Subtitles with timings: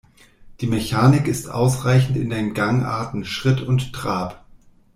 [0.61, 4.43] Die Mechanik ist ausreichend in den Gangarten Schritt und Trab.